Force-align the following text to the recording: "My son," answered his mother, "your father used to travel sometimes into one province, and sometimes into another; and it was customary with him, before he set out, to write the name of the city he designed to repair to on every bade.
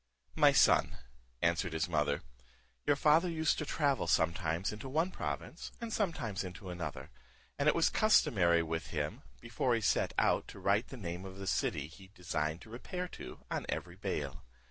"My 0.35 0.51
son," 0.51 0.97
answered 1.43 1.73
his 1.73 1.87
mother, 1.87 2.23
"your 2.87 2.95
father 2.95 3.29
used 3.29 3.59
to 3.59 3.67
travel 3.67 4.07
sometimes 4.07 4.71
into 4.73 4.89
one 4.89 5.11
province, 5.11 5.71
and 5.79 5.93
sometimes 5.93 6.43
into 6.43 6.71
another; 6.71 7.11
and 7.59 7.69
it 7.69 7.75
was 7.75 7.89
customary 7.89 8.63
with 8.63 8.87
him, 8.87 9.21
before 9.41 9.75
he 9.75 9.81
set 9.81 10.15
out, 10.17 10.47
to 10.47 10.59
write 10.59 10.87
the 10.87 10.97
name 10.97 11.23
of 11.23 11.37
the 11.37 11.45
city 11.45 11.85
he 11.85 12.07
designed 12.15 12.61
to 12.61 12.71
repair 12.71 13.07
to 13.09 13.41
on 13.51 13.67
every 13.69 13.95
bade. 13.95 14.31